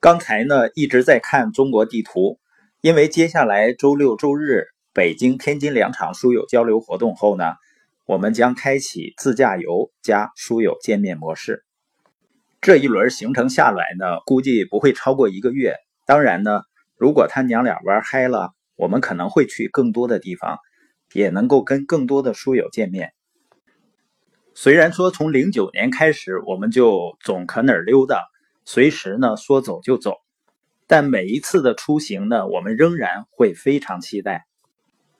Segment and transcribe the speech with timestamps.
[0.00, 2.38] 刚才呢一直在看中国地图，
[2.80, 7.52] 因为接下来周六周日北京、天津两场书友交流活动后呢，
[8.06, 11.64] 我们将开启自驾游加书友见面模式。
[12.62, 15.74] 这一轮行程下来呢，估计不会超过一个月。
[16.06, 16.62] 当然呢，
[16.96, 20.60] 如果他娘俩玩嗨了，我们可能会去更多的地方，
[21.12, 23.12] 也能够跟更多的书友见面。
[24.54, 28.24] 虽然说从零九年开始，我们就总可哪儿溜达。
[28.72, 30.18] 随时呢说走就走，
[30.86, 34.46] 但每一次的出行呢，我们仍然会非常期待。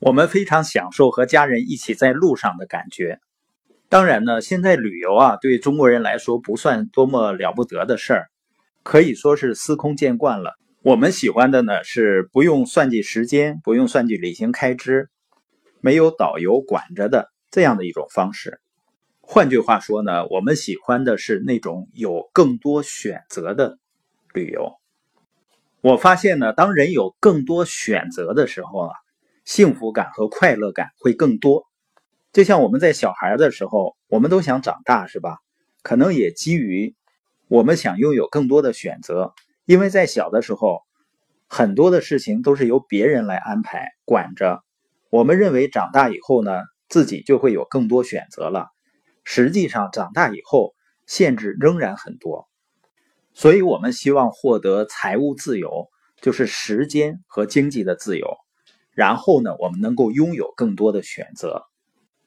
[0.00, 3.20] 我们非常享受和家人一起在路上的感觉。
[3.88, 8.26] 当然呢，现在旅游啊，对中国人来说不算多么了不得的事儿，
[8.82, 10.52] 可以说是司空见惯了。
[10.82, 15.08] 我们喜欢的呢是不用算计时间，不用算计旅行开支，
[15.80, 18.60] 没有导游管着的这样的一种方式。
[19.30, 23.78] 换句话说呢，我们喜欢的是那种有更多选择的
[24.32, 24.72] 旅游。
[25.82, 28.94] 我发现呢，当人有更多选择的时候啊，
[29.44, 31.66] 幸福感和快乐感会更多。
[32.32, 35.36] 就像我们在小孩的时候，我们都想长大，是吧？
[35.82, 36.96] 可能也基于
[37.48, 39.34] 我们想拥有更多的选择，
[39.66, 40.80] 因为在小的时候，
[41.48, 44.62] 很多的事情都是由别人来安排管着。
[45.10, 48.68] 我们认为长大以后呢，自己就会有更多选择了。
[49.30, 52.48] 实际上，长大以后限制仍然很多，
[53.34, 55.90] 所以我们希望获得财务自由，
[56.22, 58.38] 就是时间和经济的自由。
[58.92, 61.64] 然后呢，我们能够拥有更多的选择，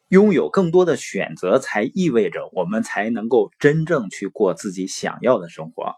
[0.09, 5.95] 拥有更多的选择，才意味着我们才能够真正去过自己想要的生活。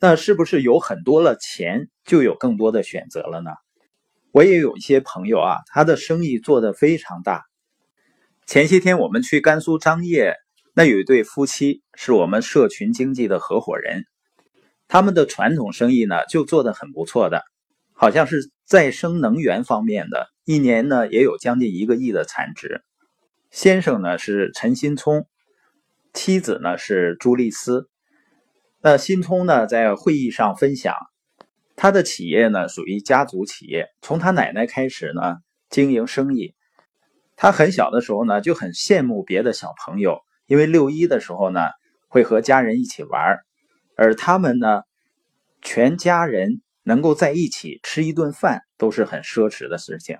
[0.00, 3.52] 那是不是有很多了钱，就有更多的选择了呢？
[4.32, 7.44] 我也有一些朋友啊，他的生意做得非常大。
[8.46, 10.36] 前些天我们去甘肃张掖，
[10.72, 14.04] 那有一对夫妻是我们社群经济的合伙人，
[14.86, 17.42] 他们的传统生意呢就做得很不错的，
[17.92, 22.84] 好像是再生能源方面的，一年呢也有将近一个亿的产值。
[23.50, 25.26] 先生呢是陈新聪，
[26.14, 27.88] 妻子呢是朱丽丝。
[28.80, 30.94] 那新聪呢在会议上分享，
[31.74, 36.54] 他的企业呢属于家族企业，从他奶奶开始呢经营生意。
[37.36, 41.60] 他很小的时候呢，就很羡慕别的小朋友，因为六一的时候呢，
[42.08, 43.38] 会和家人一起玩
[43.94, 44.82] 而他们呢，
[45.60, 50.16] 全家人能够在一起吃一顿饭都是很奢侈的事情。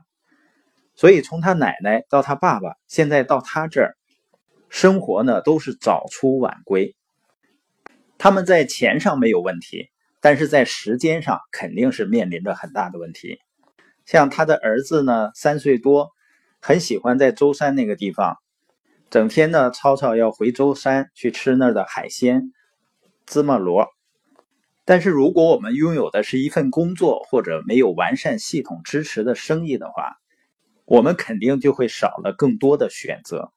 [0.95, 3.97] 所以从他奶奶到他爸爸，现在到他这儿，
[4.69, 6.95] 生活呢都是早出晚归。
[8.19, 9.89] 他们在钱上没有问题，
[10.21, 13.39] 但是在时间上肯定是面临着很大的问题。
[14.05, 16.11] 像他的儿子呢，三岁多。
[16.67, 18.39] 很喜欢在舟山那个地方，
[19.09, 22.51] 整天呢吵吵要回舟山去吃那儿的海鲜、
[23.25, 23.87] 芝麻螺。
[24.85, 30.17] 但是如果我们拥有的是一份工作或者没有完善系统支持的生意的话，
[30.87, 33.53] 我们肯定就会少了更多的选择。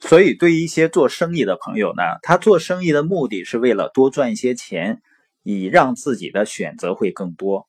[0.00, 5.00] 所以，对于一些做生意的朋友呢，他做生意的目的是为了多赚一些钱，
[5.44, 7.68] 以让自己的选择会更多。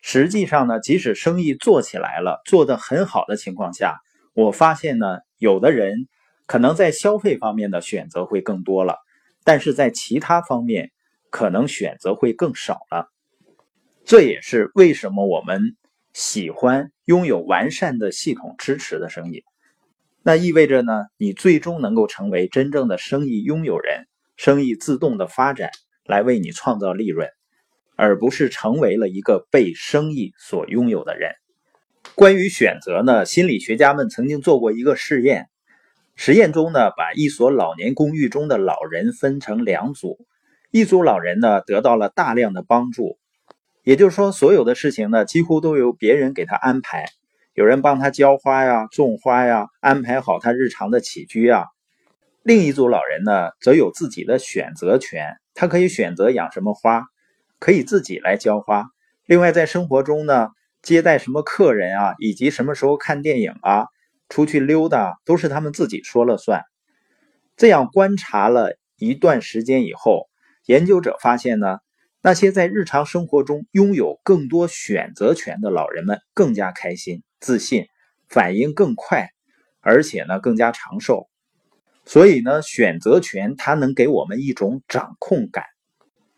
[0.00, 3.98] 实际上呢，即使生意做起来了，做得很好的情况下。
[4.36, 6.08] 我发现呢，有的人
[6.44, 8.98] 可能在消费方面的选择会更多了，
[9.44, 10.92] 但是在其他方面
[11.30, 13.08] 可能选择会更少了。
[14.04, 15.74] 这也是为什么我们
[16.12, 19.42] 喜欢拥有完善的系统支持的生意。
[20.22, 25.70] 那意味着呢，你最终能够成为真正的生意拥有人，生意自动的发展
[26.04, 27.30] 来为你创造利润，
[27.96, 31.32] 而不是成为了一个被生意所拥有的人。
[32.16, 35.50] 关于选择呢，心理学家们曾经做过一个试验。
[36.14, 40.16] 实验中呢，把一所老年公寓中的老人分成两组，
[40.70, 43.18] 一组老人呢得到了大量的帮助，
[43.82, 47.04] 也就是说，所有的事情呢几乎都由别人给他安排，
[47.52, 51.66] 有人帮他浇花呀、种花呀，安排好他日常的起居啊。
[52.42, 57.04] 另一组老人呢，则有自己的选择权，他可以选择养什么花，
[57.58, 58.86] 可以自己来浇花。
[59.26, 60.48] 另外，在生活中呢。
[60.86, 63.86] 接待什么客人啊，以及什么时候看电影啊，
[64.28, 66.62] 出去溜达都是他们自己说了算。
[67.56, 70.28] 这样观察了一段时间以后，
[70.64, 71.78] 研究者发现呢，
[72.22, 77.86] 那些在日常生活中拥有更多选择权的老人们更加开心、自信，
[78.28, 79.30] 反应更快，
[79.80, 81.28] 而且呢更加长寿。
[82.04, 85.64] 所以呢，选择权它能给我们一种掌控感。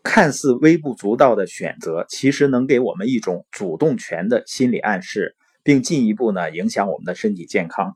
[0.09, 7.95] 看似微不足道的选择，其实能给我们一种主动权的心理暗示，并进一步呢影响我们的身体健康。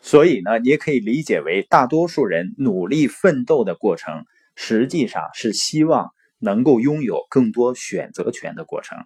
[0.00, 4.24] 所以呢，你也可以理解为，大多数人努力奋斗的过程，
[4.56, 8.96] 实际上是希望能够拥有更多选择权的过程。